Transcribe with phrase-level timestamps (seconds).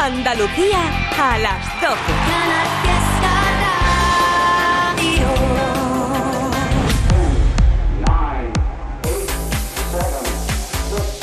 [0.00, 0.78] Andalucía
[1.18, 1.96] a las 12.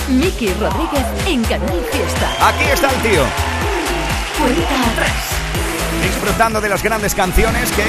[0.10, 2.50] Miki Rodríguez en Canal Fiesta.
[2.50, 3.24] Aquí está el tío.
[4.38, 5.36] Cuenta atrás.
[6.04, 7.84] Disfrutando de las grandes canciones que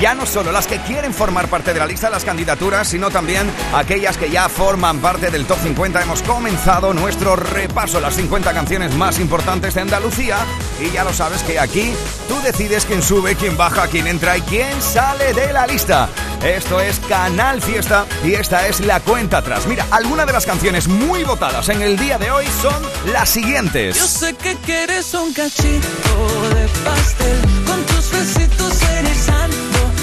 [0.00, 3.10] ya no solo las que quieren formar parte de la lista de las candidaturas, sino
[3.10, 6.02] también aquellas que ya forman parte del top 50.
[6.02, 10.38] Hemos comenzado nuestro repaso las 50 canciones más importantes de Andalucía
[10.80, 11.94] y ya lo sabes que aquí
[12.28, 16.08] tú decides quién sube, quién baja, quién entra y quién sale de la lista.
[16.44, 19.66] Esto es Canal Fiesta y esta es la cuenta atrás.
[19.66, 23.96] Mira, algunas de las canciones muy votadas en el día de hoy son las siguientes.
[23.96, 29.95] Yo sé que quieres un cachito de pastel con tus besitos erizándome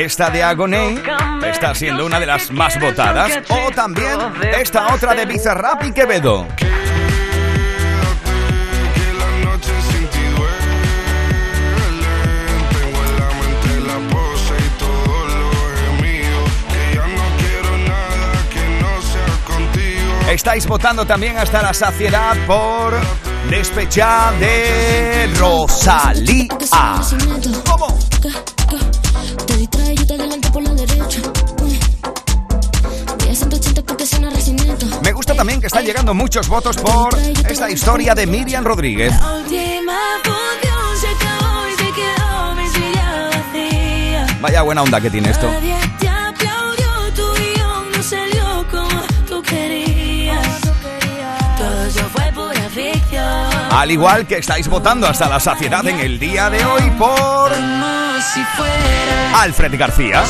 [0.00, 0.98] Esta de Agoné
[1.44, 3.38] está siendo una de las más votadas.
[3.50, 4.18] O también
[4.58, 6.46] esta otra de Bizarrap y Quevedo.
[20.30, 22.94] Estáis votando también hasta la saciedad por
[23.50, 26.48] Despechá de Rosalía.
[27.66, 27.98] ¿Cómo?
[29.70, 31.20] Te distrae, yo te adelanto por la derecha.
[33.18, 34.86] Voy a 180 porque suena recinito.
[35.02, 37.16] Me gusta también que están llegando muchos votos por
[37.48, 39.12] esta historia de Miriam Rodríguez.
[44.40, 45.48] Vaya buena onda que tiene esto.
[53.70, 57.52] Al igual que estáis votando hasta la saciedad en el día de hoy por
[59.34, 60.24] Alfred García.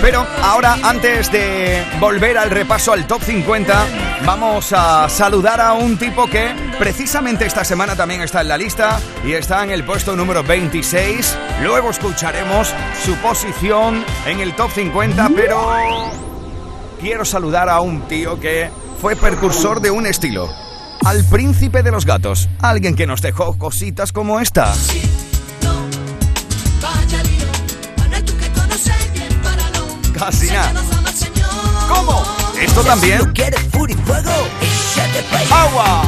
[0.00, 3.86] Pero ahora, antes de volver al repaso al top 50,
[4.24, 9.00] vamos a saludar a un tipo que precisamente esta semana también está en la lista
[9.24, 11.36] y está en el puesto número 26.
[11.62, 12.72] Luego escucharemos
[13.04, 16.10] su posición en el top 50, pero
[17.00, 18.70] quiero saludar a un tío que
[19.00, 20.48] fue precursor de un estilo.
[21.04, 24.72] Al príncipe de los gatos, alguien que nos dejó cositas como esta.
[30.18, 30.72] Casi nada.
[31.88, 32.22] ¿Cómo?
[32.60, 33.20] ¿Esto también?
[35.50, 36.02] ¡Agua!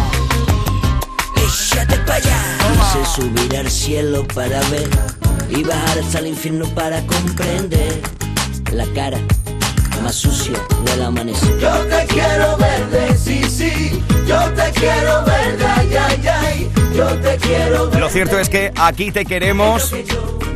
[2.72, 4.88] Quise subir al cielo para ver
[5.48, 8.03] y bajar hasta el infierno para comprender
[8.72, 9.19] la cara
[10.03, 11.59] más sucia del amanecer.
[11.59, 14.03] Yo te quiero verde, sí, sí.
[14.27, 16.71] Yo te quiero verde, ay, ay, ay.
[16.94, 19.94] Yo te quiero Lo cierto es que aquí te queremos,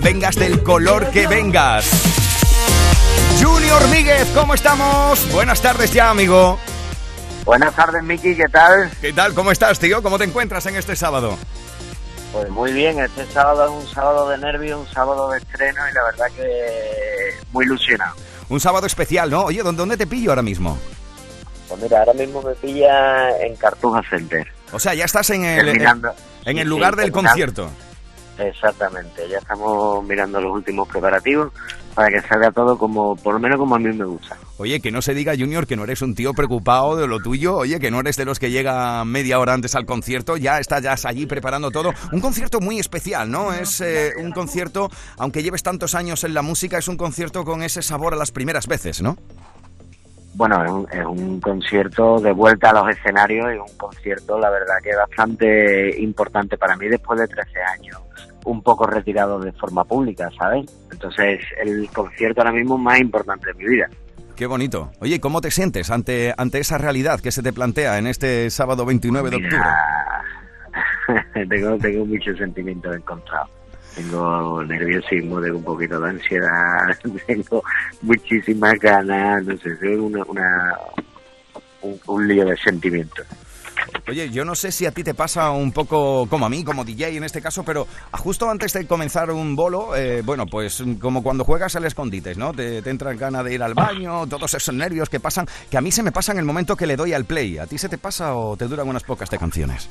[0.02, 2.23] vengas del color que vengas.
[3.44, 5.30] Junior Míguez, ¿cómo estamos?
[5.30, 6.58] Buenas tardes ya, amigo.
[7.44, 8.90] Buenas tardes, Miki, ¿qué tal?
[9.02, 9.34] ¿Qué tal?
[9.34, 10.02] ¿Cómo estás, tío?
[10.02, 11.36] ¿Cómo te encuentras en este sábado?
[12.32, 15.92] Pues muy bien, este sábado es un sábado de nervios, un sábado de estreno y
[15.94, 18.16] la verdad que muy ilusionado.
[18.48, 19.42] Un sábado especial, ¿no?
[19.44, 20.78] Oye, ¿dónde, dónde te pillo ahora mismo?
[21.68, 24.46] Pues mira, ahora mismo me pilla en Cartuja Center.
[24.72, 26.08] O sea, ya estás en el, terminando.
[26.46, 27.68] en Sí, el sí, lugar del concierto.
[28.38, 31.52] Exactamente, ya estamos mirando los últimos preparativos
[31.94, 34.36] para que salga todo como, por lo menos como a mí me gusta.
[34.58, 37.56] Oye, que no se diga, Junior, que no eres un tío preocupado de lo tuyo.
[37.56, 40.36] Oye, que no eres de los que llega media hora antes al concierto.
[40.36, 41.92] Ya estás ya allí preparando todo.
[42.12, 43.52] Un concierto muy especial, ¿no?
[43.52, 47.62] Es eh, un concierto, aunque lleves tantos años en la música, es un concierto con
[47.62, 49.16] ese sabor a las primeras veces, ¿no?
[50.34, 54.50] Bueno, es un, es un concierto de vuelta a los escenarios y un concierto, la
[54.50, 58.00] verdad, que bastante importante para mí después de 13 años,
[58.44, 60.66] un poco retirado de forma pública, ¿sabes?
[60.90, 63.88] Entonces, el concierto ahora mismo más importante de mi vida.
[64.36, 64.90] Qué bonito.
[65.00, 68.84] Oye, ¿cómo te sientes ante, ante esa realidad que se te plantea en este sábado
[68.84, 69.64] 29 de octubre?
[71.48, 73.50] Tengo, tengo muchos sentimientos encontrados.
[73.94, 77.62] Tengo nerviosismo, tengo un poquito de ansiedad, tengo
[78.02, 80.78] muchísimas ganas, no sé, una, una,
[81.82, 83.26] un, un lío de sentimientos.
[84.06, 86.84] Oye, yo no sé si a ti te pasa un poco como a mí, como
[86.84, 91.22] DJ en este caso, pero justo antes de comenzar un bolo, eh, bueno, pues como
[91.22, 92.52] cuando juegas al escondites, ¿no?
[92.52, 95.80] Te, te entran ganas de ir al baño, todos esos nervios que pasan, que a
[95.80, 97.56] mí se me pasan en el momento que le doy al play.
[97.56, 99.88] ¿A ti se te pasa o te duran unas pocas de canciones?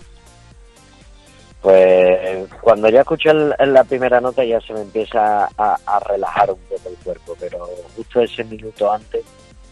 [1.61, 6.51] Pues cuando ya escucho el- la primera nota ya se me empieza a, a relajar
[6.51, 9.23] un poco el cuerpo, pero justo ese minuto antes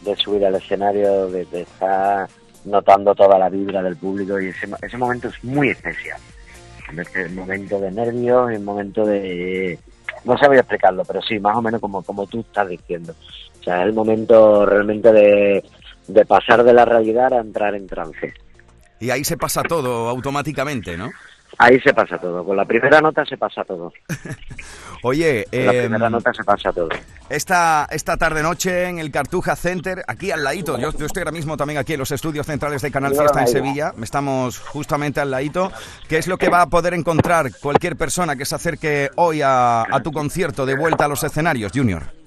[0.01, 2.27] de subir al escenario, de, de estar
[2.65, 6.19] notando toda la vibra del público y ese, momento es muy especial.
[6.97, 9.79] Es el momento de nervios, el momento de...
[10.25, 13.15] No sabía explicarlo, pero sí, más o menos como, como tú estás diciendo.
[13.59, 15.63] O sea, es el momento realmente de,
[16.07, 18.33] de pasar de la realidad a entrar en trance.
[18.99, 21.09] Y ahí se pasa todo automáticamente, ¿no?
[21.63, 22.43] Ahí se pasa todo.
[22.43, 23.93] Con la primera nota se pasa todo.
[25.03, 26.89] Oye, Con la em, primera nota se pasa todo.
[27.29, 31.57] esta, esta tarde-noche en el Cartuja Center, aquí al ladito, yo, yo estoy ahora mismo
[31.57, 33.47] también aquí en los estudios centrales de Canal Fiesta en.
[33.47, 35.71] Sevilla, estamos justamente al ladito.
[36.07, 39.81] ¿Qué es lo que va a poder encontrar cualquier persona que se acerque hoy a,
[39.83, 42.20] a tu concierto de vuelta a los escenarios, Junior?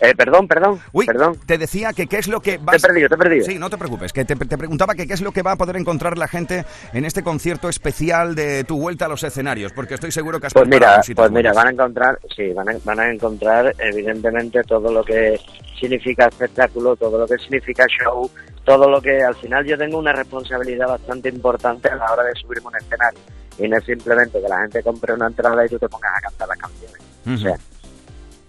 [0.00, 1.38] Eh, perdón, perdón, Uy, perdón.
[1.46, 2.82] te decía que qué es lo que Te he vas...
[2.82, 3.44] perdido, te he perdido.
[3.46, 5.56] Sí, no te preocupes, que te, te preguntaba que qué es lo que va a
[5.56, 9.94] poder encontrar la gente en este concierto especial de tu vuelta a los escenarios, porque
[9.94, 13.00] estoy seguro que has Pues mira, pues mira, van a encontrar, sí, van a, van
[13.00, 15.40] a encontrar evidentemente todo lo que
[15.80, 18.30] significa espectáculo, todo lo que significa show,
[18.64, 22.34] todo lo que al final yo tengo una responsabilidad bastante importante a la hora de
[22.34, 23.20] subirme un escenario.
[23.58, 26.20] Y no es simplemente que la gente compre una entrada y tú te pongas a
[26.20, 26.98] cantar las canciones.
[27.26, 27.56] O sea,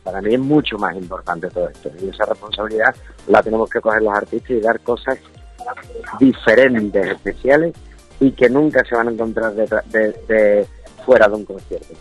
[0.07, 1.91] para mí es mucho más importante todo esto.
[2.01, 2.95] Y esa responsabilidad
[3.27, 5.17] la tenemos que coger los artistas y dar cosas
[6.17, 7.75] diferentes, especiales
[8.21, 10.65] y que nunca se van a encontrar de-
[11.05, 11.93] fuera de un concierto.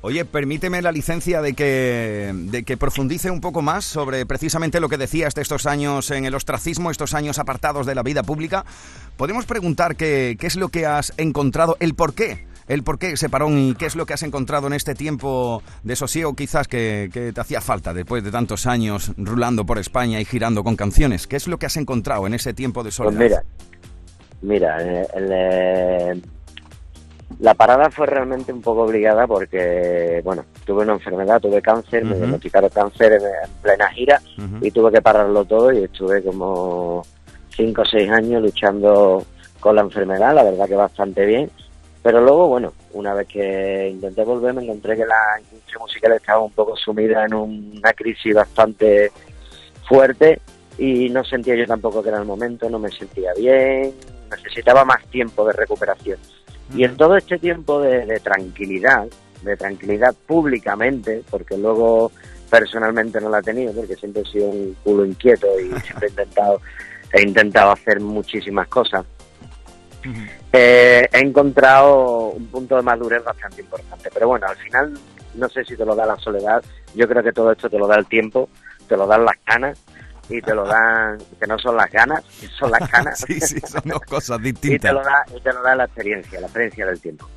[0.00, 4.88] Oye, permíteme la licencia de que, de que profundice un poco más sobre precisamente lo
[4.88, 8.64] que decías de estos años en el ostracismo, estos años apartados de la vida pública.
[9.18, 13.12] Podemos preguntar qué, qué es lo que has encontrado, el por qué, el por qué
[13.12, 16.66] ese parón y qué es lo que has encontrado en este tiempo de sosiego quizás
[16.68, 20.76] que, que te hacía falta después de tantos años rulando por España y girando con
[20.76, 21.26] canciones.
[21.26, 23.20] ¿Qué es lo que has encontrado en ese tiempo de Pues soledad?
[23.20, 23.42] mira,
[24.42, 26.20] mira, eh, el, eh,
[27.40, 32.16] la parada fue realmente un poco obligada porque, bueno, tuve una enfermedad, tuve cáncer, me
[32.16, 34.20] diagnosticaron cáncer en, en plena gira
[34.60, 37.02] y tuve que pararlo todo y estuve como
[37.50, 39.24] cinco o seis años luchando
[39.60, 41.50] con la enfermedad, la verdad que bastante bien.
[42.06, 46.38] Pero luego, bueno, una vez que intenté volver, me encontré que la industria musical estaba
[46.38, 49.10] un poco sumida en una crisis bastante
[49.88, 50.40] fuerte
[50.78, 53.92] y no sentía yo tampoco que era el momento, no me sentía bien,
[54.30, 56.20] necesitaba más tiempo de recuperación.
[56.76, 59.08] Y en todo este tiempo de, de tranquilidad,
[59.42, 62.12] de tranquilidad públicamente, porque luego
[62.48, 66.10] personalmente no la he tenido, porque siempre he sido un culo inquieto y siempre he
[66.10, 66.60] intentado,
[67.12, 69.04] he intentado hacer muchísimas cosas.
[70.52, 74.10] Eh, he encontrado un punto de madurez bastante importante.
[74.12, 74.98] Pero bueno, al final,
[75.34, 76.62] no sé si te lo da la soledad,
[76.94, 78.48] yo creo que todo esto te lo da el tiempo,
[78.88, 79.78] te lo dan las canas
[80.28, 82.24] y te lo dan, que no son las ganas,
[82.58, 83.20] son las canas.
[83.26, 84.92] Sí, sí, son dos cosas y te distintas.
[84.94, 87.28] lo da y te lo da la experiencia, la experiencia del tiempo.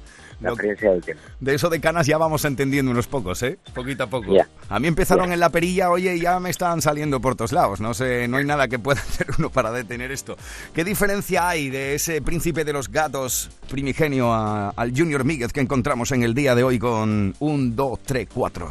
[0.42, 1.24] La experiencia del tiempo.
[1.40, 3.58] De eso de canas ya vamos entendiendo unos pocos, ¿eh?
[3.74, 4.34] Poquito a poco.
[4.70, 7.82] A mí empezaron en la perilla, oye, y ya me están saliendo por todos lados.
[7.82, 10.38] No sé, no hay nada que pueda hacer uno para detener esto.
[10.74, 15.60] ¿Qué diferencia hay de ese príncipe de los gatos primigenio a- al Junior Míguez que
[15.62, 18.70] encontramos en el día de hoy con un, dos, tres, cuatro?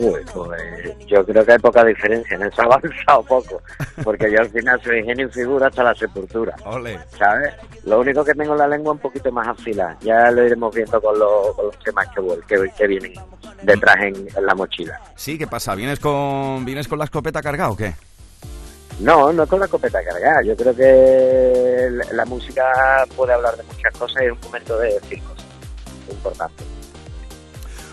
[0.00, 3.62] Uy, pues yo creo que hay poca diferencia, en eso ha avanzado poco,
[4.02, 6.54] porque yo al final soy ingenio y figura hasta la sepultura.
[6.64, 6.98] Ole.
[7.18, 7.54] ¿sabes?
[7.84, 9.96] Lo único que tengo la lengua un poquito más afilada.
[10.00, 13.12] Ya lo iremos viendo con, los- con los temas que, que, que vienen
[13.62, 15.00] detrás en, en la mochila.
[15.14, 15.74] Sí, ¿qué pasa?
[15.74, 17.94] ¿Vienes con, ¿Vienes con la escopeta cargada o qué?
[18.98, 20.42] No, no con la copeta cargada.
[20.42, 24.78] Yo creo que la, la música puede hablar de muchas cosas y es un momento
[24.78, 25.44] de decir cosas
[26.10, 26.66] importantes.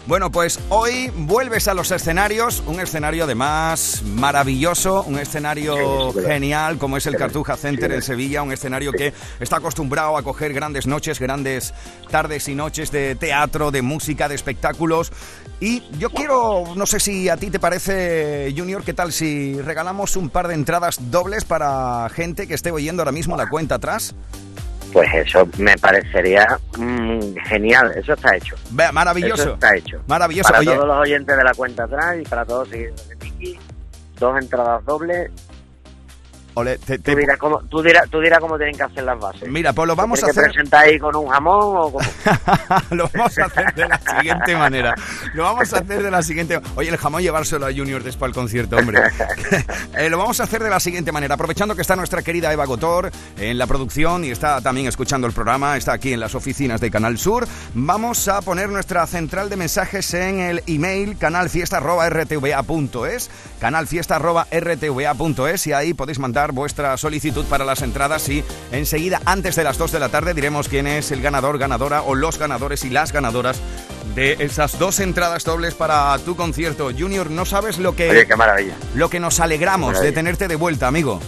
[0.07, 6.95] Bueno, pues hoy vuelves a los escenarios, un escenario además maravilloso, un escenario genial como
[6.95, 9.11] es el Cartuja Center en Sevilla, un escenario que
[9.41, 11.73] está acostumbrado a coger grandes noches, grandes
[12.09, 15.11] tardes y noches de teatro, de música, de espectáculos.
[15.59, 20.15] Y yo quiero, no sé si a ti te parece, Junior, ¿qué tal si regalamos
[20.15, 24.15] un par de entradas dobles para gente que esté oyendo ahora mismo la cuenta atrás?
[24.97, 27.93] Pues eso me parecería mm, genial.
[27.95, 28.55] Eso está hecho.
[28.71, 29.43] Vea, maravilloso.
[29.43, 30.01] Eso está hecho.
[30.07, 30.49] Maravilloso.
[30.49, 33.15] Para Oye, todos los oyentes de la cuenta atrás y para todos los seguidores de
[33.17, 33.59] Miki,
[34.17, 35.29] dos entradas dobles.
[36.57, 39.19] Ole, te- Tú te- dirás, cómo, tú, dirás, tú dirás cómo tienen que hacer las
[39.19, 39.49] bases.
[39.49, 40.51] mira, pues lo vamos a ¿Tienes que hacer...
[40.53, 41.99] presentar ahí con un jamón o cómo?
[42.91, 44.95] lo vamos a hacer de la siguiente manera.
[45.33, 48.33] Lo vamos a hacer de la siguiente Oye, el jamón llevárselo a Junior después al
[48.35, 49.01] concierto, hombre.
[49.97, 51.33] Eh, lo vamos a hacer de la siguiente manera.
[51.35, 55.33] Aprovechando que está nuestra querida Eva Gotor en la producción y está también escuchando el
[55.33, 59.55] programa, está aquí en las oficinas de Canal Sur, vamos a poner nuestra central de
[59.55, 68.27] mensajes en el email canalfiesta.rtva.es canalfiesta.rtva.es y ahí podéis mandar vuestra solicitud para las entradas
[68.29, 72.01] y enseguida, antes de las 2 de la tarde, diremos quién es el ganador, ganadora
[72.01, 73.59] o los ganadores y las ganadoras
[74.15, 76.89] de esas dos entradas dobles para tu concierto.
[76.97, 78.75] Junior, no sabes lo que, Oye, qué maravilla.
[78.95, 81.19] lo que nos alegramos de tenerte de vuelta, amigo.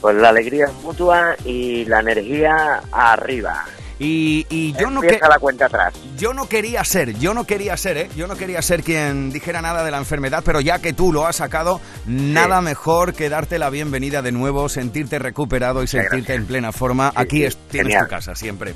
[0.00, 3.64] Pues la alegría es mutua y la energía arriba.
[4.04, 5.94] Y, y yo no que, Empieza la cuenta atrás.
[6.18, 8.08] yo no quería ser, yo no quería ser, ¿eh?
[8.16, 11.24] Yo no quería ser quien dijera nada de la enfermedad, pero ya que tú lo
[11.24, 16.46] has sacado, nada mejor que darte la bienvenida de nuevo, sentirte recuperado y sentirte en
[16.46, 17.10] plena forma.
[17.10, 18.06] Sí, Aquí sí, es- tienes genial.
[18.06, 18.74] tu casa siempre.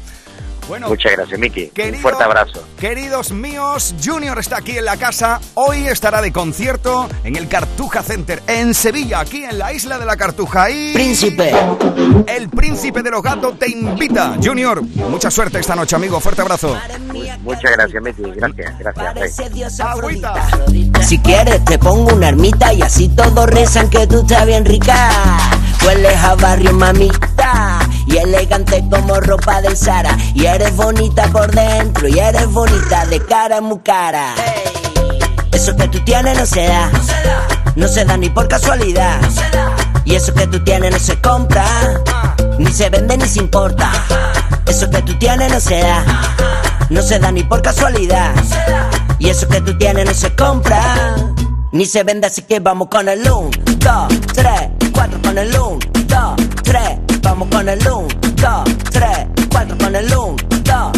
[0.68, 1.70] Bueno, Muchas gracias, Miki.
[1.88, 2.62] Un fuerte abrazo.
[2.78, 5.40] Queridos míos, Junior está aquí en la casa.
[5.54, 10.04] Hoy estará de concierto en el Cartuja Center en Sevilla, aquí en la isla de
[10.04, 10.70] la Cartuja.
[10.70, 11.52] Y Príncipe.
[12.26, 14.36] el príncipe de los gatos te invita.
[14.42, 16.18] Junior, mucha suerte esta noche, amigo.
[16.20, 16.76] Fuerte abrazo.
[17.42, 18.22] Muchas gracias, Miki.
[18.22, 19.80] Gracias, gracias.
[19.80, 20.34] Agüita.
[21.02, 25.10] Si quieres te pongo una ermita y así todos rezan que tú estás bien rica.
[25.86, 30.18] Hueles a barrio mamita y elegante como ropa del Sara.
[30.34, 34.34] Y eres bonita por dentro y eres bonita de cara muy cara.
[35.52, 36.90] Eso que tú tienes no se da,
[37.76, 39.20] no se da ni por casualidad.
[40.04, 41.64] Y eso que tú tienes no se compra,
[42.58, 43.92] ni se vende ni se importa.
[44.66, 46.04] Eso que tú tienes no se da,
[46.90, 48.32] no se da ni por casualidad.
[49.20, 51.14] Y eso que tú tienes no se compra,
[51.70, 54.52] ni se vende, así que vamos con el 1, 2, 3,
[55.06, 56.82] 4 con el 1, 2, 3,
[57.22, 59.08] vamos con el 1, 2, 3,
[59.50, 60.92] 4 con el 1, 2.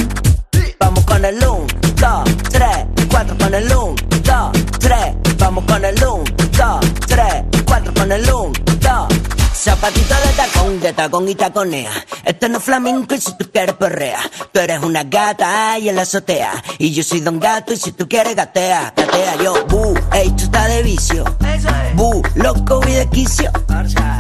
[0.81, 1.67] Vamos con el 1,
[2.01, 2.69] 2, 3,
[3.11, 5.17] 4 con el 1, 2, 3.
[5.39, 6.25] Vamos con el 1,
[6.57, 7.25] 2, 3,
[7.67, 9.28] 4 con el 1, 2.
[9.55, 11.91] Zapatito de tacón, de tacón y taconea.
[12.25, 14.19] Este no es flamenco y si tú quieres perrea.
[14.53, 16.63] Tú eres una gata y en la azotea.
[16.79, 19.67] Y yo soy don gato y si tú quieres gatea, gatea yo.
[19.67, 21.25] Bu, esto está de vicio.
[21.95, 23.51] Bu, loco voy de quicio.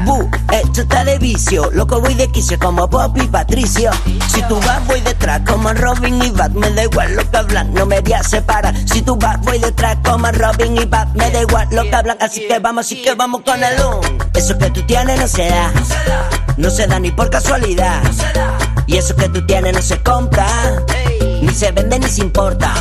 [0.04, 1.70] Bu, esto está de vicio.
[1.72, 3.90] Loco voy de quicio como Pop y Patricio.
[4.32, 6.52] Si tú vas, voy detrás como Robin y Bat.
[6.52, 8.74] Me da igual lo que hablan, no me voy a separar.
[8.88, 11.08] Si tú vas, voy detrás como Robin y Bat.
[11.14, 14.18] Me da igual lo que hablan, así que vamos, así que vamos con el un.
[14.34, 15.72] Eso que tú tienes no se da.
[16.56, 18.02] No se da ni por casualidad.
[18.86, 20.46] Y eso que tú tienes no se compra.
[21.42, 22.72] Ni se vende ni se importa.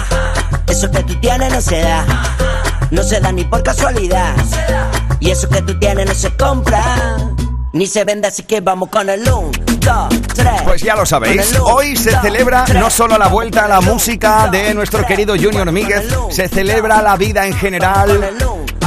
[0.67, 2.05] Eso que tú tienes no se da.
[2.91, 4.33] No se da ni por casualidad.
[5.19, 7.17] Y eso que tú tienes no se compra.
[7.73, 9.76] Ni se vende, así que vamos con el 1, 2, 3.
[10.63, 14.73] Pues ya lo sabéis, hoy se celebra no solo la vuelta a la música de
[14.73, 18.35] nuestro querido Junior Míguez, se celebra la vida en general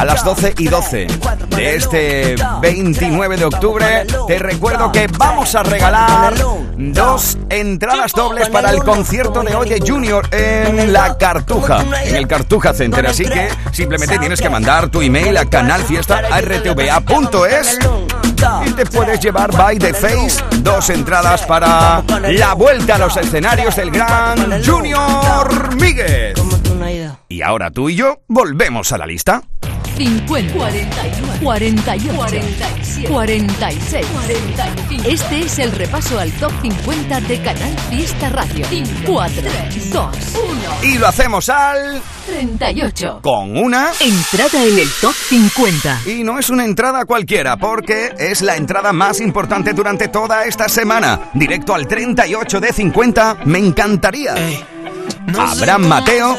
[0.00, 1.06] a las 12 y 12
[1.50, 4.06] de este 29 de octubre.
[4.26, 6.32] Te recuerdo que vamos a regalar
[6.78, 7.36] dos.
[7.50, 12.72] entradas dobles para el concierto de hoy de Junior en la Cartuja, en el Cartuja
[12.72, 13.06] Center.
[13.06, 17.78] Así que simplemente tienes que mandar tu email a canalfiesta.rtva.es
[18.66, 23.76] y te puedes llevar by the face dos entradas para la vuelta a los escenarios
[23.76, 26.34] del gran Junior Míguez.
[27.28, 29.42] Y ahora tú y yo volvemos a la lista.
[29.96, 35.08] 50, 41, 48, 47, 46, 45.
[35.08, 38.66] Este es el repaso al top 50 de Canal Fiesta Radio.
[39.06, 39.42] 4,
[39.92, 43.20] 2, 1, Y lo hacemos al 38.
[43.22, 46.00] con una Entrada en el top 50.
[46.06, 50.68] y no es una entrada cualquiera porque es la entrada más importante durante toda esta
[50.68, 51.30] semana.
[51.34, 54.34] Directo al 38 de 50, me encantaría.
[55.38, 56.36] Abraham Mateo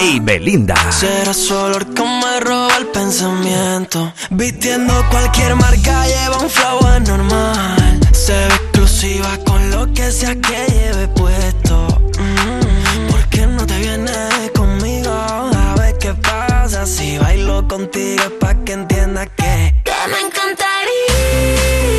[0.00, 0.74] y Belinda.
[0.92, 4.12] Será su olor que me roba el pensamiento.
[4.30, 8.00] Vistiendo cualquier marca, lleva un flow anormal.
[8.12, 11.86] Se ve exclusiva con lo que sea que lleve puesto.
[12.18, 15.10] Mm, ¿Por qué no te vienes conmigo?
[15.12, 19.74] A ver qué pasa si bailo contigo es pa' que entiendas que.
[19.84, 21.95] Que me encantaría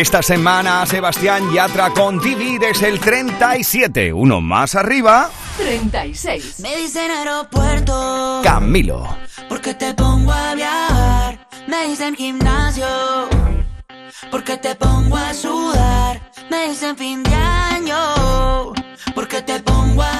[0.00, 4.14] Esta semana Sebastián Yatra con Divides el 37.
[4.14, 6.60] Uno más arriba, 36.
[6.60, 8.40] Me dicen aeropuerto.
[8.42, 9.06] Camilo.
[9.46, 12.86] Porque te pongo a viajar, me dicen gimnasio.
[14.30, 16.18] Porque te pongo a sudar,
[16.50, 18.72] me dicen fin de año.
[19.14, 20.19] Porque te pongo a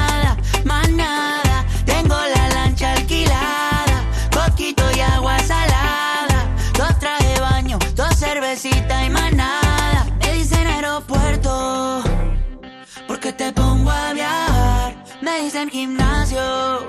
[15.43, 16.85] dicen gimnasio,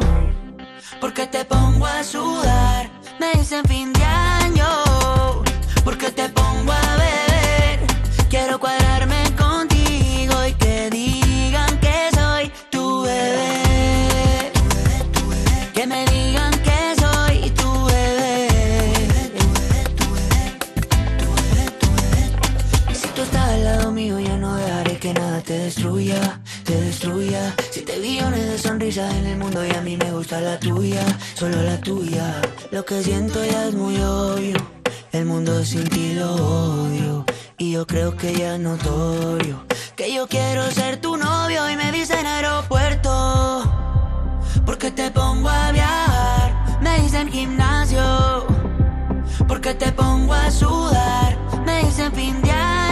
[1.01, 2.91] porque te pongo a sudar.
[3.19, 4.69] Me dicen fin de año,
[5.85, 7.81] porque te pongo a beber.
[8.29, 8.82] Quiero cuadrarme
[28.03, 31.79] billones de sonrisas en el mundo y a mí me gusta la tuya, solo la
[31.81, 32.35] tuya.
[32.73, 34.57] Lo que siento ya es muy obvio,
[35.13, 37.25] el mundo sin ti lo odio.
[37.59, 41.93] Y yo creo que ya es notorio, que yo quiero ser tu novio y me
[41.93, 43.63] dicen aeropuerto.
[44.67, 48.47] Porque te pongo a viajar, me dicen gimnasio.
[49.47, 52.92] Porque te pongo a sudar, me dicen fin de.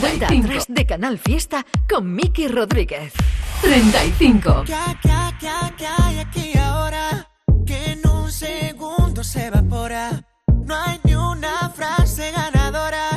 [0.00, 0.28] 50
[0.68, 3.14] de Canal Fiesta con Miki Rodríguez.
[3.62, 4.64] 35.
[4.66, 7.26] Ya, ya, ya, ya, y aquí ahora,
[7.64, 10.22] que en un segundo se evapora.
[10.66, 13.08] No hay ni una frase ganadora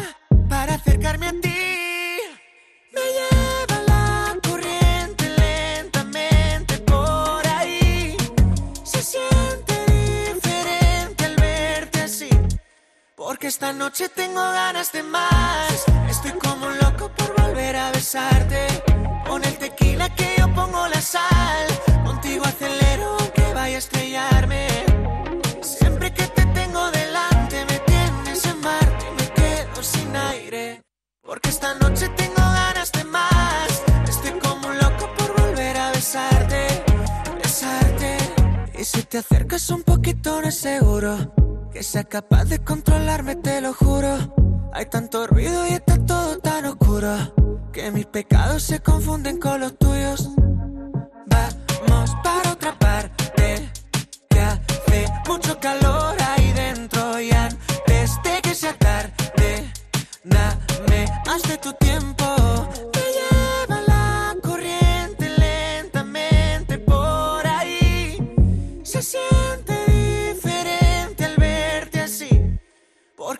[0.47, 1.59] para acercarme a ti.
[2.93, 8.15] Me lleva la corriente lentamente por ahí.
[8.83, 9.73] Se siente
[10.31, 12.29] diferente al verte así.
[13.17, 15.85] Porque esta noche tengo ganas de más.
[16.29, 18.67] Estoy como un loco por volver a besarte.
[19.27, 21.67] Con el tequila que yo pongo la sal.
[22.05, 24.67] Contigo acelero aunque vaya a estrellarme.
[25.61, 30.83] Siempre que te tengo delante me tienes en Marte y me quedo sin aire.
[31.23, 33.83] Porque esta noche tengo ganas de más.
[34.07, 36.83] Estoy como un loco por volver a besarte,
[37.41, 38.17] besarte.
[38.77, 41.33] Y si te acercas un poquito no es seguro
[41.73, 44.48] que sea capaz de controlarme, te lo juro.
[44.71, 47.17] Hay tanto ruido y está todo tan oscuro
[47.73, 50.29] que mis pecados se confunden con los tuyos.
[51.25, 53.69] Vamos para otra parte
[54.29, 59.71] que hace mucho calor ahí dentro y antes de que sea tarde,
[60.23, 62.38] dame más de tu tiempo.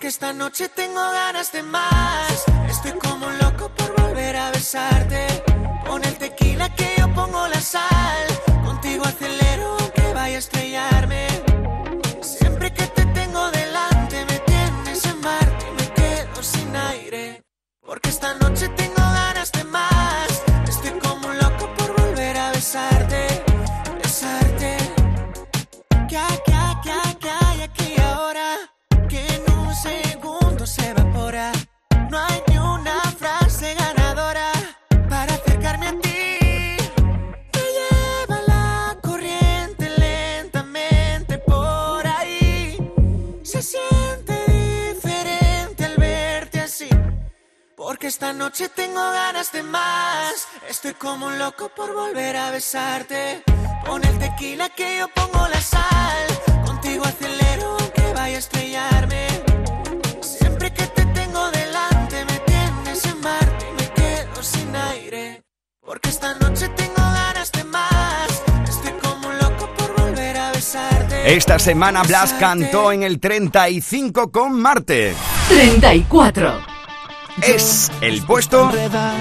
[0.09, 2.43] Esta noche tengo ganas de más.
[2.67, 5.27] Estoy como un loco por volver a besarte.
[5.87, 8.25] Con el tequila que yo pongo la sal.
[8.65, 11.27] Contigo acelero aunque vaya a estrellarme.
[12.21, 17.43] Siempre que te tengo delante me tienes en Marte y me quedo sin aire.
[17.85, 20.29] Porque esta noche tengo ganas de más.
[20.67, 23.43] Estoy como un loco por volver a besarte,
[24.01, 24.77] besarte.
[26.09, 26.58] ¿Qué, qué,
[48.39, 50.47] noche tengo ganas de más.
[50.69, 53.43] Estoy como un loco por volver a besarte.
[53.85, 56.27] Con el tequila que yo pongo la sal.
[56.65, 59.27] Contigo acelero aunque vaya a estrellarme.
[60.21, 65.43] Siempre que te tengo delante me tienes en Marte y me quedo sin aire.
[65.85, 68.29] Porque esta noche tengo ganas de más.
[68.69, 71.35] Estoy como un loco por volver a besarte.
[71.35, 75.13] Esta semana Blas cantó en el 35 con Marte.
[75.49, 76.78] 34.
[77.41, 78.69] Es el puesto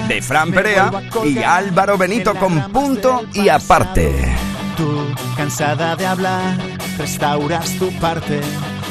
[0.07, 0.91] de Fran Perea
[1.25, 4.35] y Álvaro Benito con punto y aparte.
[4.75, 5.05] Tú,
[5.35, 6.57] cansada de hablar,
[6.97, 8.41] restauras tu parte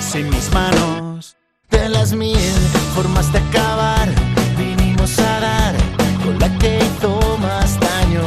[0.00, 1.36] sin mis manos.
[1.70, 2.38] De las mil
[2.94, 4.08] formas de acabar,
[4.56, 5.74] vinimos a dar
[6.24, 8.22] con la que hizo más daño.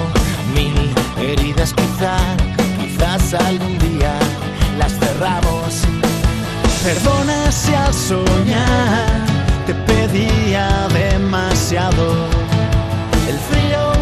[0.56, 2.38] Mil heridas quizás,
[2.80, 4.14] quizás algún día
[4.78, 5.82] las cerramos.
[6.84, 9.31] Perdona si al soñar
[9.66, 12.28] te pedía demasiado.
[13.28, 14.01] El frío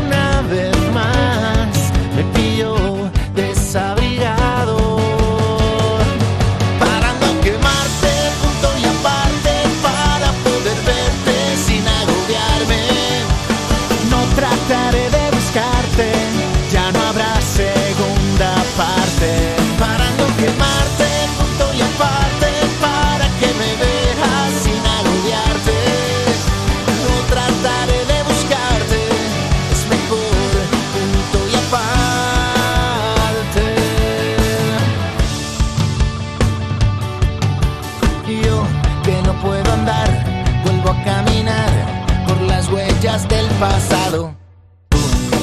[43.60, 44.34] pasado.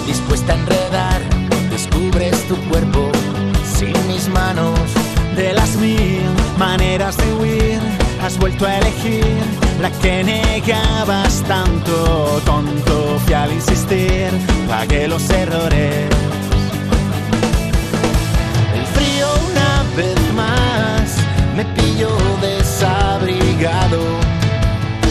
[0.06, 1.20] Dispuesta a enredar,
[1.70, 3.10] descubres tu cuerpo
[3.78, 4.78] sin mis manos.
[5.36, 6.22] De las mil
[6.58, 7.80] maneras de huir,
[8.22, 9.36] has vuelto a elegir
[9.82, 12.40] la que negabas tanto.
[12.46, 14.30] Tonto, fui al insistir,
[14.66, 16.08] pagué los errores.
[18.74, 21.18] El frío una vez más
[21.54, 24.00] me pilló desabrigado.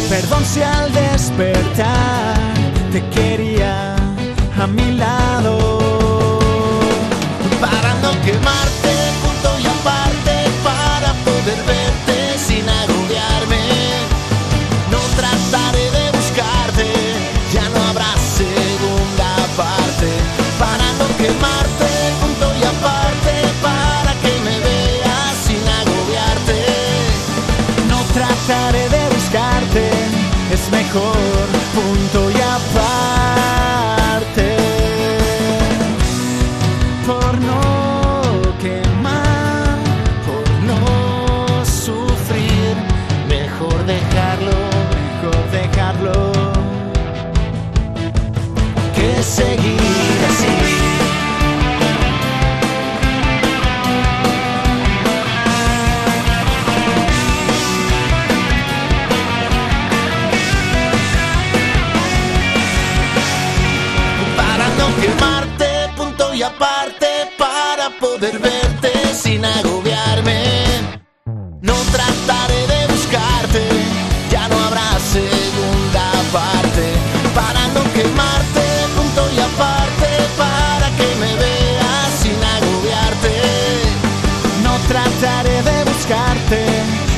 [0.09, 2.54] Perdón si al despertar
[2.95, 3.93] te quería
[4.57, 5.64] a mi lado.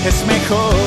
[0.07, 0.87] Es mejor,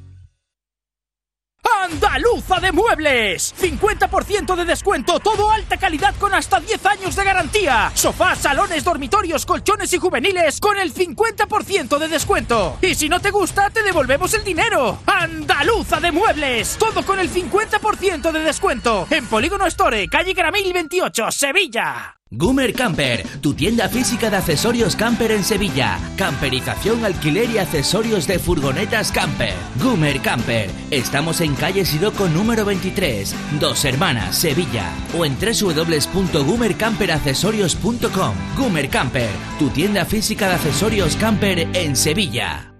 [1.91, 3.53] Andaluza de Muebles.
[3.59, 7.91] 50% de descuento, todo alta calidad con hasta 10 años de garantía.
[7.93, 12.77] Sofás, salones, dormitorios, colchones y juveniles con el 50% de descuento.
[12.81, 14.99] Y si no te gusta, te devolvemos el dinero.
[15.05, 16.77] Andaluza de Muebles.
[16.77, 19.07] Todo con el 50% de descuento.
[19.09, 22.20] En Polígono Store, calle Gramil 28, Sevilla.
[22.33, 25.99] Gumer Camper, tu tienda física de accesorios camper en Sevilla.
[26.15, 29.53] Camperización, alquiler y accesorios de furgonetas camper.
[29.83, 30.69] Gumer Camper.
[30.91, 34.93] Estamos en calle Siroco número 23, Dos Hermanas, Sevilla.
[35.13, 38.35] O en www.gumercamperaccesorios.com.
[38.55, 42.73] Gumer Camper, tu tienda física de accesorios camper en Sevilla.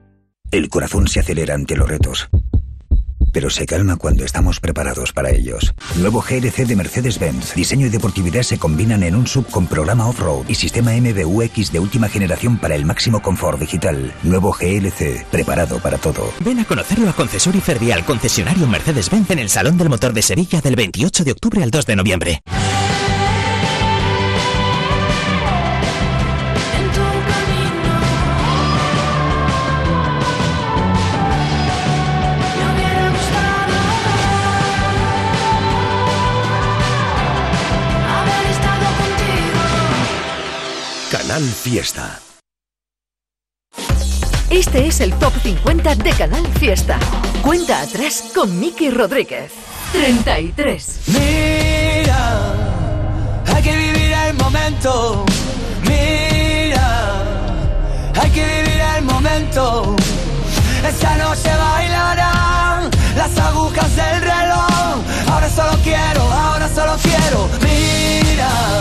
[0.49, 2.29] El corazón se acelera ante los retos,
[3.31, 5.73] pero se calma cuando estamos preparados para ellos.
[5.95, 7.55] Nuevo GLC de Mercedes-Benz.
[7.55, 11.79] Diseño y deportividad se combinan en un sub con programa off-road y sistema MBUX de
[11.79, 14.13] última generación para el máximo confort digital.
[14.23, 16.31] Nuevo GLC, preparado para todo.
[16.39, 20.61] Ven a conocerlo a Concesori Fervial, concesionario Mercedes-Benz en el Salón del Motor de Sevilla
[20.61, 22.41] del 28 de octubre al 2 de noviembre.
[41.41, 42.19] Canal Fiesta.
[44.51, 46.99] Este es el Top 50 de Canal Fiesta.
[47.41, 49.51] Cuenta atrás con Miki Rodríguez.
[49.91, 50.99] 33.
[51.07, 52.53] Mira,
[53.47, 55.25] hay que vivir el momento.
[55.81, 57.23] Mira,
[58.21, 59.95] hay que vivir el momento.
[60.87, 65.01] Esta noche bailarán las agujas del reloj.
[65.31, 67.49] Ahora solo quiero, ahora solo quiero.
[67.63, 68.80] Mira,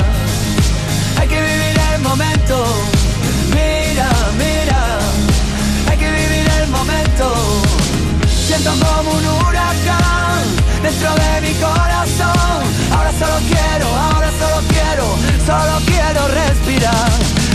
[2.50, 4.98] Mira, mira,
[5.88, 7.62] hay que vivir el momento.
[8.26, 10.42] Siento como un huracán
[10.82, 12.64] dentro de mi corazón.
[12.90, 17.39] Ahora solo quiero, ahora solo quiero, solo quiero respirar.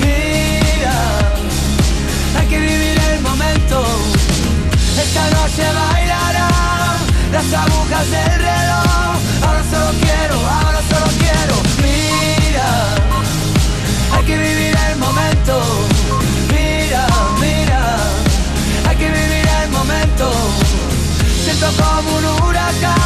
[0.00, 0.96] Mira,
[2.36, 3.84] hay que vivir el momento.
[5.00, 6.98] Esta noche bailarán
[7.32, 9.14] las agujas del reloj.
[9.46, 11.54] Ahora solo quiero, ahora solo quiero.
[11.86, 12.68] Mira,
[14.16, 15.62] hay que vivir el momento.
[16.50, 17.06] Mira,
[17.40, 17.98] mira,
[18.88, 20.32] hay que vivir el momento.
[21.44, 22.97] Siento como un huracán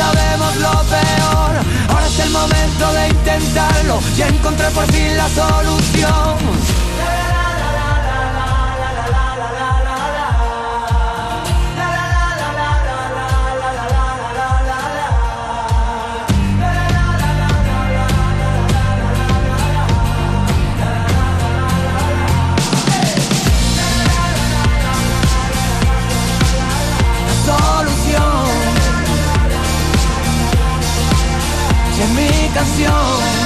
[0.00, 1.52] sabemos lo peor,
[1.88, 6.79] ahora es el momento de intentarlo y encontrar por fin la solución.
[32.54, 33.39] Canción,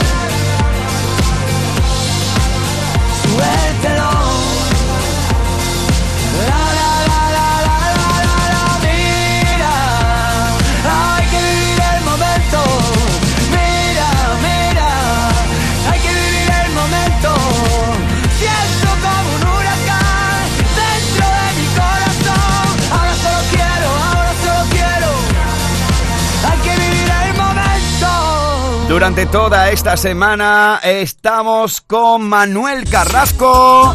[28.94, 33.92] Durante toda esta semana estamos con Manuel Carrasco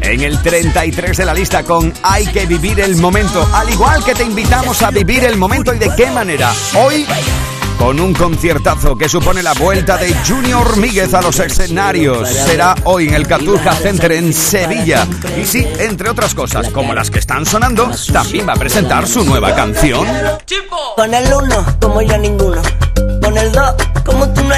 [0.00, 3.48] en el 33 de la lista con Hay que vivir el momento.
[3.54, 6.52] Al igual que te invitamos a vivir el momento y de qué manera.
[6.76, 7.06] Hoy
[7.80, 12.28] con un conciertazo que supone la vuelta de Junior Míguez a los escenarios.
[12.28, 15.08] Será hoy en el Cartuja Center en Sevilla.
[15.40, 19.24] Y sí, entre otras cosas, como las que están sonando, también va a presentar su
[19.24, 20.06] nueva canción.
[20.94, 22.60] Con el uno, como yo ninguno.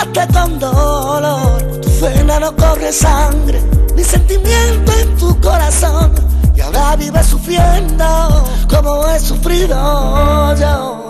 [0.05, 1.81] me pagaste con dolor.
[1.81, 3.61] Tu pena no corre sangre,
[3.97, 6.13] ni sentimiento en tu corazón.
[6.55, 11.04] Y ahora vives sufriendo como he sufrido yo.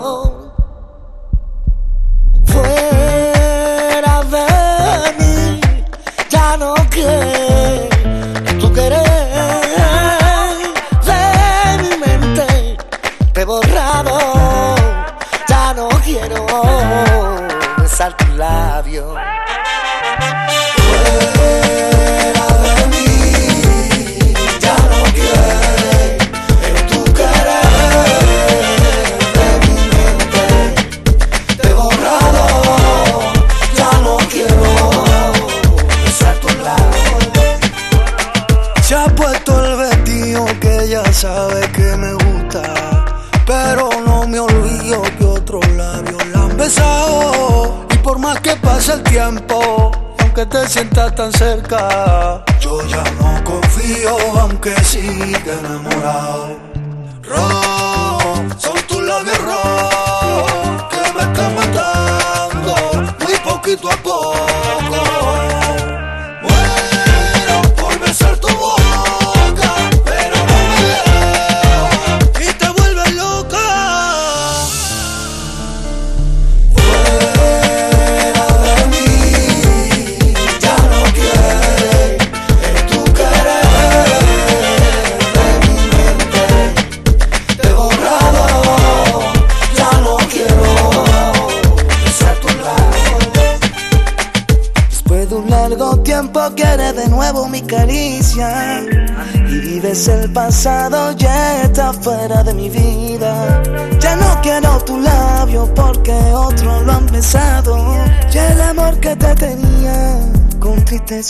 [51.15, 52.14] Tan cerca,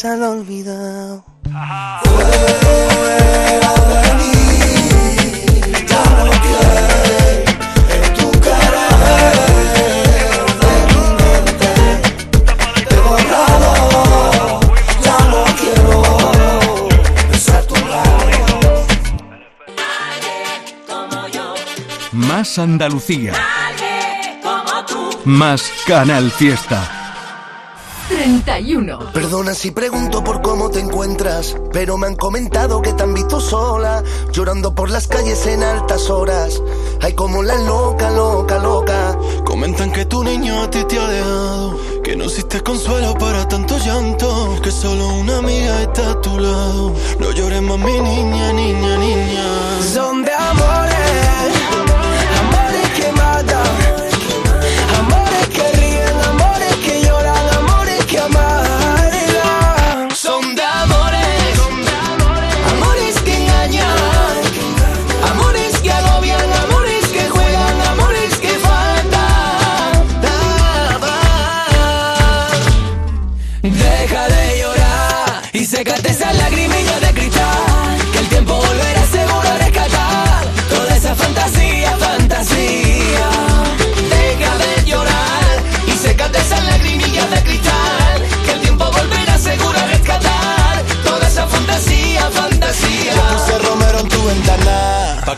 [0.03, 1.23] lo he olvidado
[5.87, 6.85] ya no quiero
[8.17, 8.27] tu
[12.89, 14.59] he borrado,
[15.01, 15.95] ya no quiero
[17.67, 17.75] tu.
[22.11, 23.31] Más Andalucía.
[25.23, 26.94] Más Canal Fiesta.
[28.07, 29.11] 31.
[29.13, 33.39] Perdona si pregunto por cómo te encuentras, pero me han comentado que te han visto
[33.39, 36.61] sola, llorando por las calles en altas horas.
[37.01, 39.17] Ay, como la loca, loca, loca.
[39.45, 43.77] Comentan que tu niño a ti te ha dejado, que no existe consuelo para tanto
[43.77, 46.93] llanto, que solo una amiga está a tu lado.
[47.19, 49.81] No llores más, mi niña, niña, niña.
[49.93, 51.51] Son de amores,
[52.39, 53.94] amores que matan.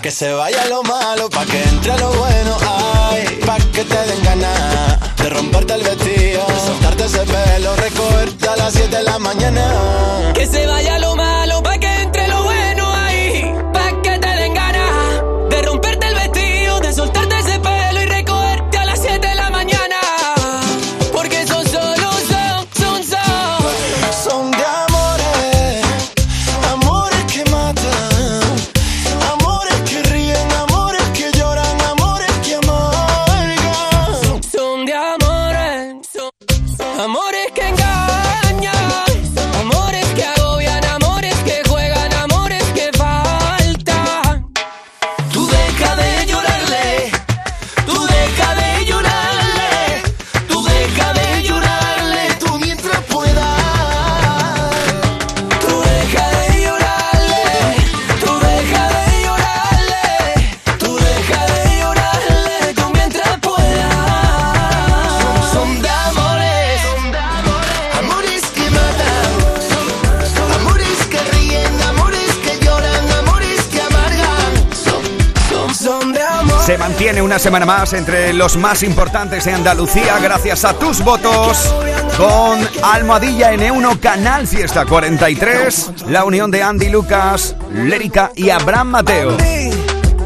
[0.08, 4.24] Que se vaya lo malo, pa' que entre lo bueno, ay, pa' que te den
[4.24, 10.32] ganas de romperte el vestido, soltarte ese pelo, recogerte a las 7 de la mañana.
[10.34, 11.62] Que se vaya lo malo
[77.48, 81.74] semana más entre los más importantes de Andalucía gracias a tus votos
[82.18, 89.38] con Almohadilla N1 Canal Fiesta 43, la unión de Andy Lucas, Lérica y Abraham Mateo.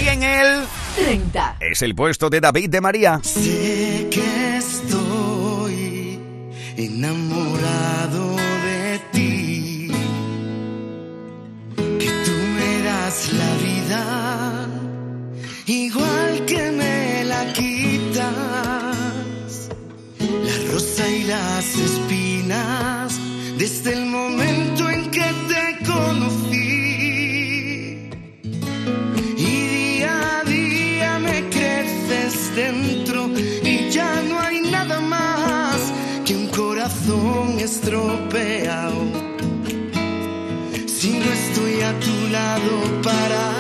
[0.01, 0.61] Y en el
[0.95, 1.57] 30.
[1.59, 3.19] es el puesto de David de María.
[3.23, 6.19] Sé que estoy
[6.77, 9.87] enamorado de ti,
[11.75, 14.67] que tú me das la vida,
[15.67, 18.29] igual que me la quitas,
[20.19, 23.19] la rosa y las espinas,
[23.57, 24.05] desde el
[43.01, 43.50] para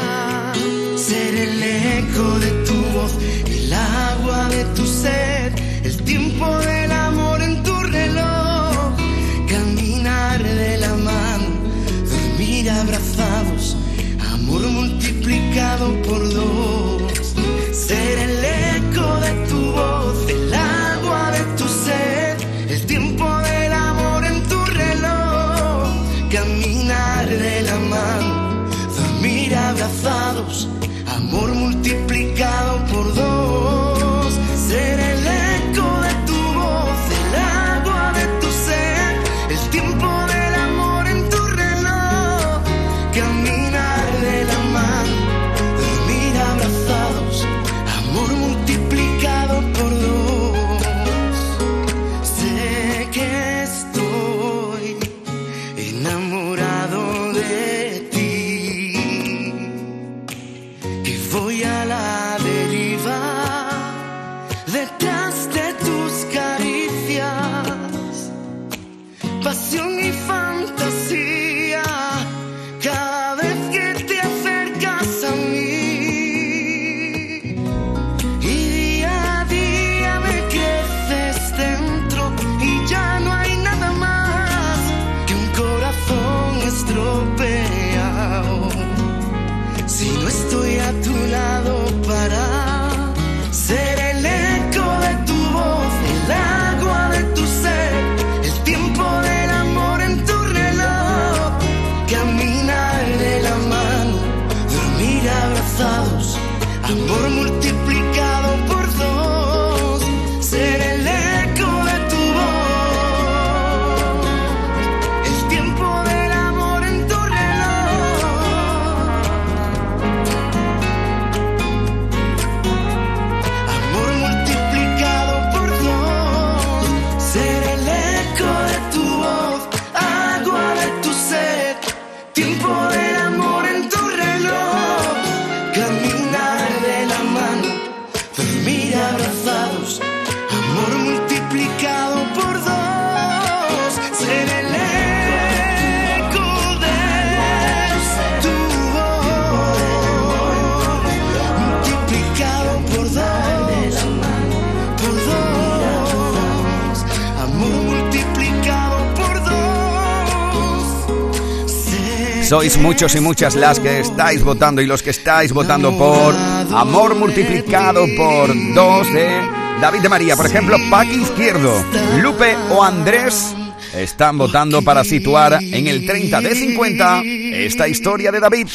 [162.51, 166.35] Sois muchos y muchas las que estáis votando y los que estáis votando por
[166.75, 169.39] Amor multiplicado por dos de
[169.79, 170.35] David de María.
[170.35, 171.73] Por ejemplo, Paqui Izquierdo,
[172.21, 173.55] Lupe o Andrés
[173.95, 178.67] están votando para situar en el 30 de 50 esta historia de David.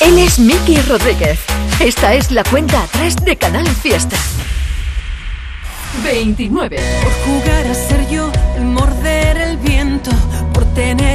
[0.00, 1.38] Él es Miki Rodríguez.
[1.78, 4.16] Esta es la cuenta atrás de Canal Fiesta.
[6.02, 6.76] 29.
[7.04, 8.32] Por jugar a ser yo,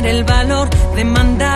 [0.09, 1.48] el valor de mandarte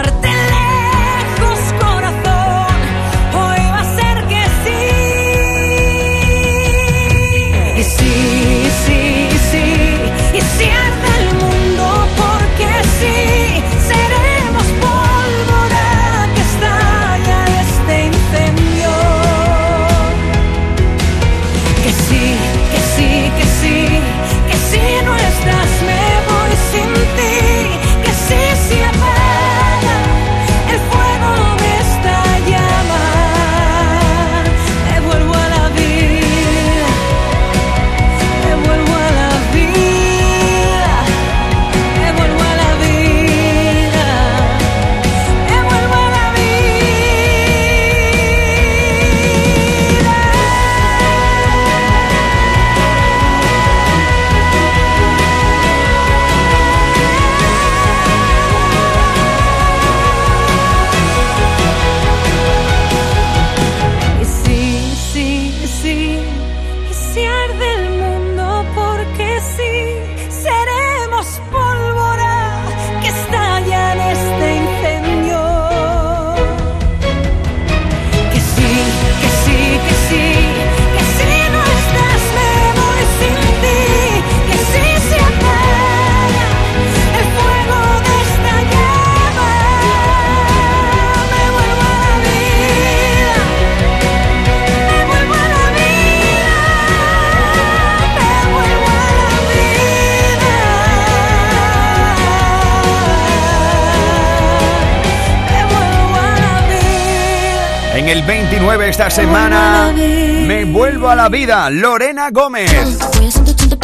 [107.94, 112.72] En el 29 esta semana me vuelvo a la vida, Lorena Gómez.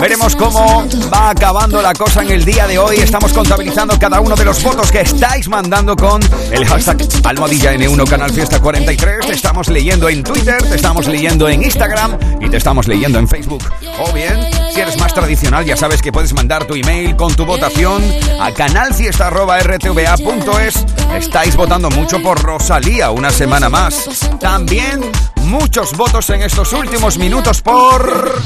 [0.01, 2.97] Veremos cómo va acabando la cosa en el día de hoy.
[2.97, 8.09] Estamos contabilizando cada uno de los votos que estáis mandando con el hashtag almohadilla N1
[8.09, 9.27] Canal Fiesta 43.
[9.27, 13.27] Te estamos leyendo en Twitter, te estamos leyendo en Instagram y te estamos leyendo en
[13.27, 13.63] Facebook.
[13.99, 14.39] O bien,
[14.79, 18.01] si eres más tradicional, ya sabes que puedes mandar tu email con tu votación
[18.39, 20.85] a canalfiesta.rtva.es.
[21.15, 24.29] Estáis votando mucho por Rosalía una semana más.
[24.39, 25.01] También
[25.47, 28.41] muchos votos en estos últimos minutos por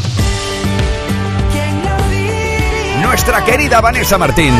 [3.03, 4.55] nuestra querida Vanessa Martín.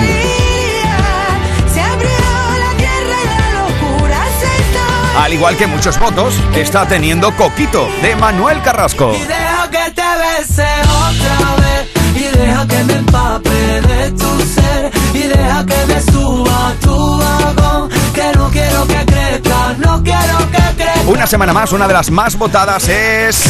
[5.17, 9.13] Al igual que muchos votos, está teniendo Coquito de Manuel Carrasco.
[9.15, 11.89] Y deja que te bese otra vez.
[12.15, 14.91] Y deja que me empape de tu ser.
[15.13, 17.89] Y deja que me suba a tu vagón.
[18.13, 21.01] Que no quiero que crezca, no quiero que crezca.
[21.07, 23.43] Una semana más, una de las más votadas es.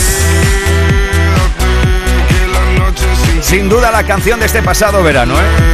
[3.41, 5.73] Sin duda la canción de este pasado verano, ¿eh?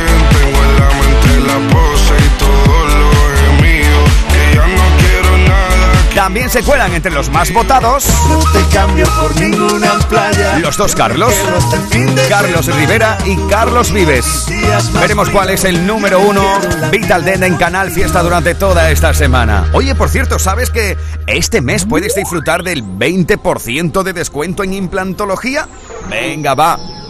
[6.16, 8.06] También se cuelan entre los más votados.
[8.28, 10.60] No te cambio por ninguna playa.
[10.60, 11.34] Los dos Carlos,
[12.28, 14.46] Carlos Rivera y Carlos Vives.
[14.94, 16.44] Veremos cuál es el número uno
[16.92, 19.70] Vital Den en Canal Fiesta durante toda esta semana.
[19.74, 20.98] Oye, por cierto, ¿sabes que
[21.28, 25.68] este mes puedes disfrutar del 20% de descuento en implantología?
[26.10, 26.78] Venga, va.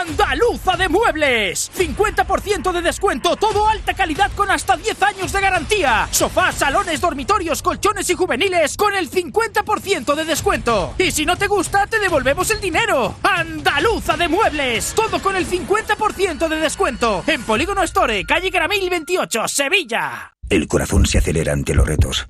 [0.00, 1.70] Andaluza de Muebles.
[1.76, 6.08] 50% de descuento, todo alta calidad con hasta 10 años de garantía.
[6.10, 10.94] Sofás, salones, dormitorios, colchones y juveniles con el 50% de descuento.
[10.98, 13.16] Y si no te gusta, te devolvemos el dinero.
[13.22, 14.92] Andaluza de Muebles.
[14.94, 17.24] Todo con el 50% de descuento.
[17.26, 20.34] En Polígono Store, calle Gramil 28, Sevilla.
[20.48, 22.26] El corazón se acelera ante los retos,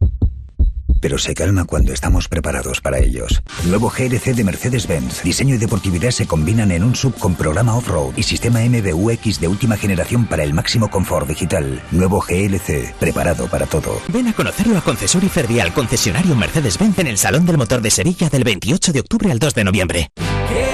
[1.01, 3.43] pero se calma cuando estamos preparados para ellos.
[3.65, 5.23] Nuevo GLC de Mercedes-Benz.
[5.23, 9.49] Diseño y deportividad se combinan en un sub con programa off-road y sistema MBUX de
[9.49, 11.83] última generación para el máximo confort digital.
[11.91, 14.01] Nuevo GLC, preparado para todo.
[14.09, 18.29] Ven a conocerlo a Concesori Fervial, concesionario Mercedes-Benz en el Salón del Motor de Sevilla
[18.29, 20.11] del 28 de octubre al 2 de noviembre.
[20.49, 20.68] Quiero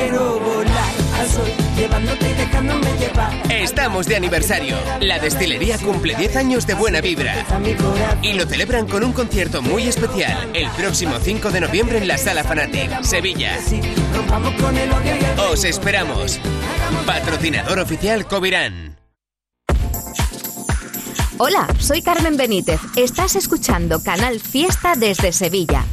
[3.64, 4.76] Estamos de aniversario.
[5.00, 7.46] La destilería cumple 10 años de buena vibra.
[8.20, 12.18] Y lo celebran con un concierto muy especial el próximo 5 de noviembre en la
[12.18, 13.58] Sala Fanatic, Sevilla.
[15.50, 16.38] Os esperamos.
[17.06, 18.98] Patrocinador oficial Covirán.
[21.38, 22.80] Hola, soy Carmen Benítez.
[22.96, 25.86] Estás escuchando Canal Fiesta desde Sevilla.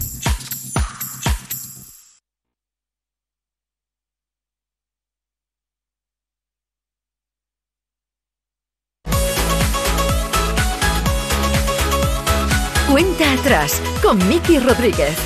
[14.02, 15.18] Con Miki Rodríguez.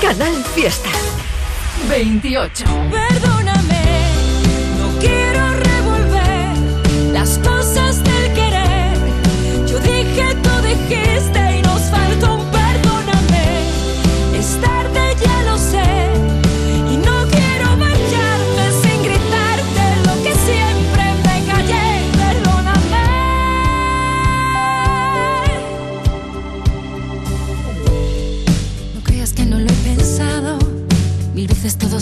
[0.00, 0.88] Canal Fiesta.
[1.88, 2.64] 28.
[2.92, 3.51] Perdóname,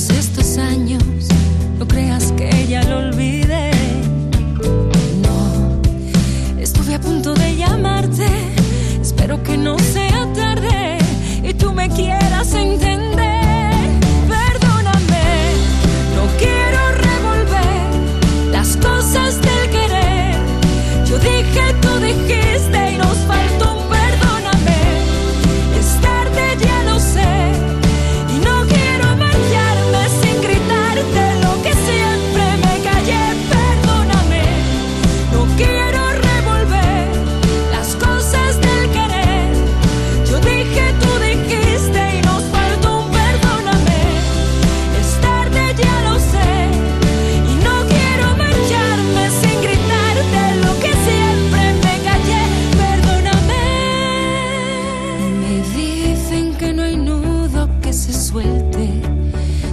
[0.08, 1.02] estos años.
[1.78, 3.09] No creas que ya lo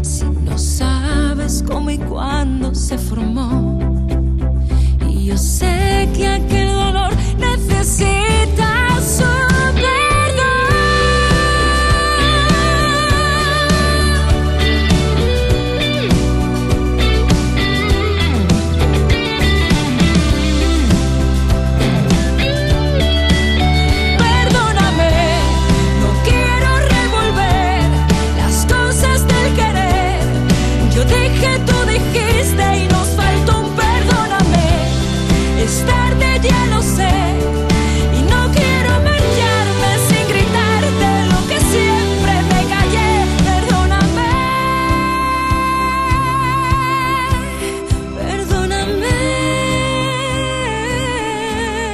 [0.01, 3.66] si no sabes cómo y cuándo se formó.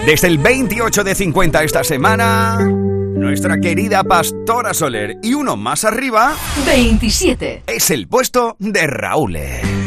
[0.05, 5.15] Desde el 28 de 50 esta semana, nuestra querida Pastora Soler.
[5.23, 6.35] Y uno más arriba,
[6.65, 7.63] 27.
[7.67, 9.37] es el puesto de Raúl.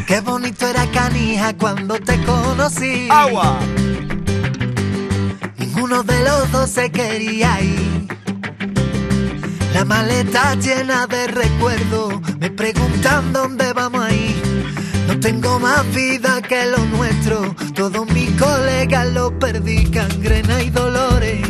[0.07, 3.09] Qué bonito era Canija cuando te conocí.
[3.11, 3.59] ¡Agua!
[5.59, 8.09] Ninguno de los dos se quería ir.
[9.75, 12.15] La maleta llena de recuerdos.
[12.41, 14.56] Me preguntan dónde vamos a ir.
[15.07, 17.55] No tengo más vida que lo nuestro.
[17.75, 21.47] Todo mi colegas los perdí, cangrena y dolores.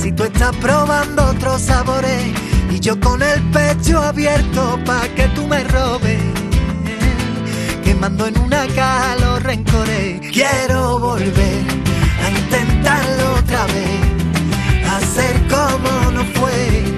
[0.00, 2.32] Si tú estás probando otros sabores
[2.70, 6.20] y yo con el pecho abierto pa' que tú me robes.
[7.84, 10.20] Quemando en una caja los rencores.
[10.32, 11.62] Quiero volver
[12.24, 14.00] a intentarlo otra vez.
[14.88, 16.97] Hacer como no fue,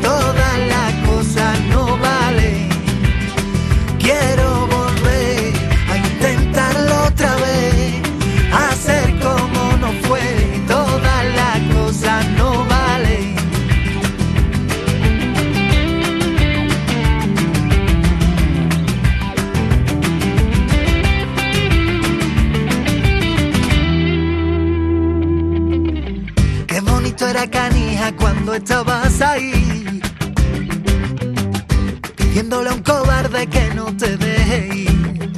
[32.41, 35.33] Pidiéndole a un cobarde que no te deje ir.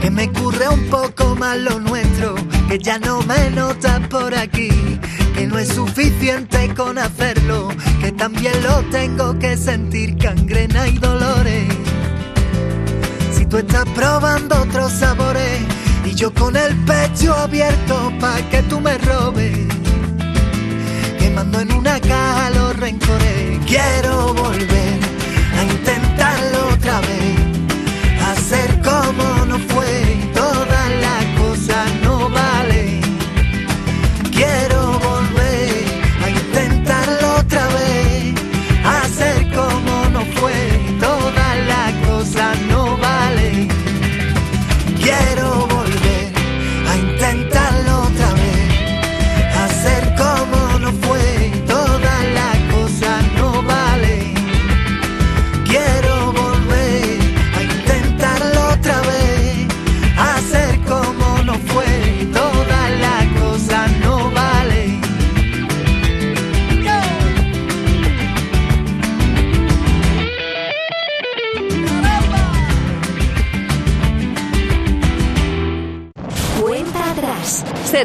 [0.00, 2.36] Que me curre un poco más lo nuestro,
[2.68, 4.70] que ya no me notas por aquí.
[5.34, 11.74] Que no es suficiente con hacerlo, que también lo tengo que sentir cangrena y dolores.
[13.32, 15.60] Si tú estás probando otros sabores
[16.04, 19.66] y yo con el pecho abierto pa' que tú me robes
[21.18, 23.58] quemando en una caja los rencores.
[23.66, 24.85] Quiero volver
[26.86, 27.35] otra vez,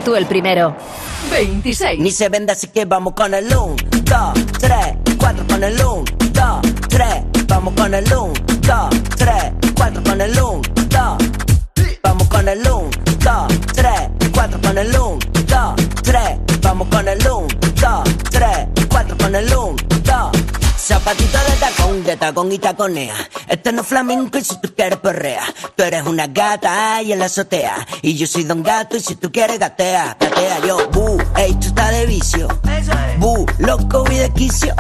[0.01, 0.75] Sé tú el primero.
[1.29, 1.99] 26.
[1.99, 4.75] Ni se vende, así que vamos con el 1, 2, 3,
[5.19, 7.07] 4 con el 1, 2, 3,
[7.47, 9.35] vamos con el 1, 2, 3,
[9.75, 10.50] 4 con el 1,
[21.03, 23.15] Zapatito de tacón, de tacón y taconea.
[23.47, 25.41] Este no es flamenco y si tú quieres perrea.
[25.75, 27.87] Tú eres una gata y en la azotea.
[28.03, 30.87] Y yo soy don gato y si tú quieres gatea, gatea yo.
[30.91, 32.47] Bu, esto está de vicio.
[33.17, 34.75] Bu, loco voy de quicio.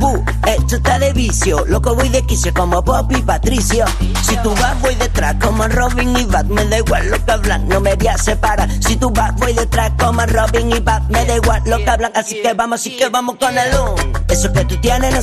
[0.00, 1.66] Bu, esto está de vicio.
[1.66, 3.84] Loco voy de quicio como Pop y Patricio.
[4.22, 6.46] Si tú vas voy detrás como Robin y Bat.
[6.46, 8.70] Me da igual lo que hablan, no me voy a separar.
[8.82, 11.02] Si tú vas voy detrás como Robin y Bat.
[11.10, 14.12] Me da igual lo que hablan, así que vamos, así que vamos con el un.
[14.30, 15.22] Eso que tú tienes no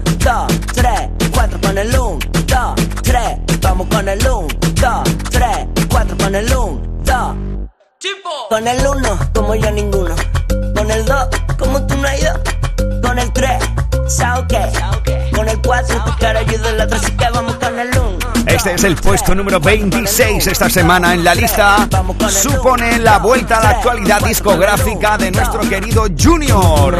[3.61, 5.47] vamos con el 1, 2, 3,
[5.89, 7.17] 4 con el 1, 2.
[8.49, 10.15] Con el 1, como yo ninguno.
[10.75, 12.39] Con el 2, como tú no hay dos.
[13.01, 13.63] Con el 3,
[14.07, 14.59] sao que.
[15.35, 18.17] Con el 4, tu cara ayuda el otro, así que vamos con el 1.
[18.47, 21.87] Este es el puesto número 26 esta semana en la lista.
[22.29, 26.99] Supone la vuelta a la actualidad discográfica de nuestro querido Junior.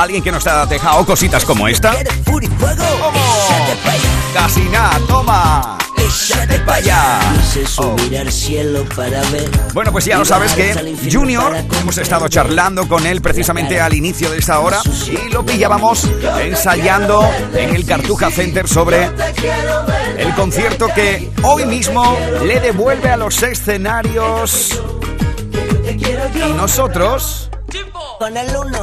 [0.00, 1.94] Alguien que nos ha dejado cositas como esta.
[4.32, 5.76] Casi nada, toma.
[6.66, 7.20] Allá.
[8.96, 9.50] Para ver.
[9.74, 14.30] Bueno, pues ya lo sabes que Junior, hemos estado charlando con él precisamente al inicio
[14.30, 16.08] de esta hora y lo pillábamos
[16.40, 19.10] ensayando en el Cartuja Center sobre
[20.16, 24.80] el concierto que hoy mismo le devuelve a los escenarios.
[25.84, 27.99] Y nosotros Con el 1.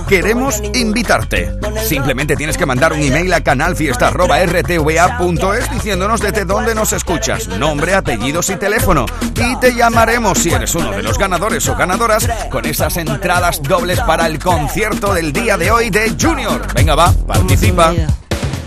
[0.07, 1.59] Queremos invitarte.
[1.85, 8.49] Simplemente tienes que mandar un email a canalfiesta.rtva.es diciéndonos desde dónde nos escuchas, nombre, apellidos
[8.49, 9.05] y teléfono.
[9.35, 13.99] Y te llamaremos si eres uno de los ganadores o ganadoras con esas entradas dobles
[14.01, 16.65] para el concierto del día de hoy de Junior.
[16.73, 17.93] Venga, va, participa.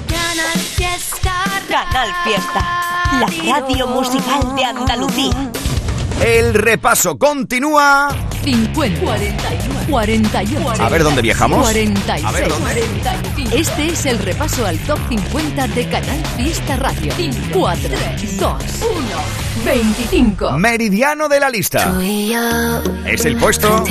[0.06, 1.32] Canal Fiesta.
[1.68, 2.64] Canal Fiesta,
[3.18, 5.50] la radio musical de Andalucía.
[6.24, 8.10] El repaso continúa.
[8.44, 9.79] 50, 49.
[9.90, 10.82] 48.
[10.82, 11.68] A ver dónde viajamos.
[11.68, 11.72] A
[12.32, 12.48] ver.
[13.52, 17.12] Este es el repaso al top 50 de Canal Fiesta Radio.
[17.16, 20.52] 5, 4, 3, 2, 1, 25.
[20.58, 21.98] Meridiano de la lista.
[23.06, 23.84] Es el puesto.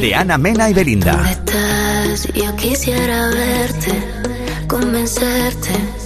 [0.00, 1.36] De Ana Mena y Belinda.
[2.34, 3.92] Yo quisiera verte,
[4.68, 6.05] convencerte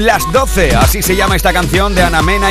[0.00, 0.76] Las 12.
[0.76, 2.48] Así se llama esta canción de Ana Mena y